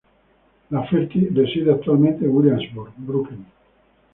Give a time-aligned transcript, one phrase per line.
[0.71, 3.45] Lafferty reside actualmente en Williamsburg, Brooklyn.